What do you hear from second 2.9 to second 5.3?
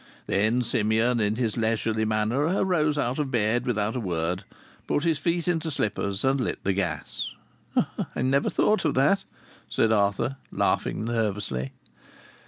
out of bed without a word, put his